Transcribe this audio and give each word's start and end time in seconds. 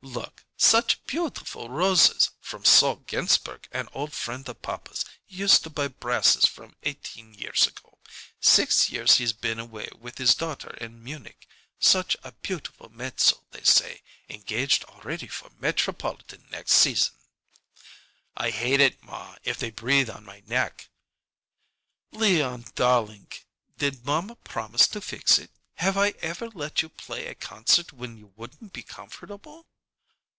"Look 0.00 0.44
such 0.56 1.04
beautiful 1.06 1.68
roses! 1.70 2.30
From 2.40 2.64
Sol 2.64 2.96
Ginsberg, 2.96 3.68
an 3.72 3.88
old 3.92 4.12
friend 4.12 4.48
of 4.48 4.62
papa's 4.62 5.04
he 5.24 5.36
used 5.38 5.64
to 5.64 5.70
buy 5.70 5.88
brasses 5.88 6.46
from 6.46 6.76
eighteen 6.84 7.34
years 7.34 7.66
ago. 7.66 7.98
Six 8.40 8.90
years 8.90 9.16
he's 9.16 9.32
been 9.32 9.58
away 9.58 9.88
with 9.98 10.18
his 10.18 10.36
daughter 10.36 10.70
in 10.80 11.02
Munich. 11.02 11.48
Such 11.80 12.16
a 12.22 12.30
beautiful 12.30 12.88
mezzo 12.90 13.42
they 13.50 13.64
say, 13.64 14.02
engaged 14.28 14.84
already 14.84 15.26
for 15.26 15.50
Metropolitan 15.58 16.46
next 16.50 16.74
season." 16.74 17.16
"I 18.36 18.50
hate 18.50 18.80
it, 18.80 19.02
ma, 19.02 19.34
if 19.42 19.58
they 19.58 19.70
breathe 19.72 20.10
on 20.10 20.24
my 20.24 20.40
neck." 20.46 20.90
"Leon 22.12 22.66
darlink, 22.76 23.46
did 23.78 24.06
mamma 24.06 24.36
promise 24.36 24.86
to 24.88 25.00
fix 25.00 25.38
it? 25.40 25.50
Have 25.74 25.96
I 25.96 26.10
ever 26.22 26.48
let 26.50 26.82
you 26.82 26.88
play 26.88 27.26
a 27.26 27.34
concert 27.34 27.92
when 27.92 28.16
you 28.16 28.32
wouldn't 28.36 28.72
be 28.72 28.84
comfortable?" 28.84 29.66